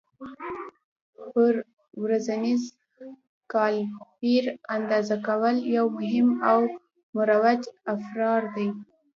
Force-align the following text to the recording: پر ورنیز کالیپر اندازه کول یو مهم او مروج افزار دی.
پر 1.31 1.53
ورنیز 2.01 2.63
کالیپر 3.51 4.43
اندازه 4.75 5.17
کول 5.27 5.55
یو 5.75 5.85
مهم 5.97 6.27
او 6.51 6.59
مروج 7.15 7.61
افزار 7.93 8.41
دی. 8.53 8.67